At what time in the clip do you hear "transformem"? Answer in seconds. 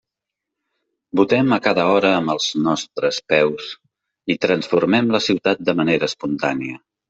4.49-5.15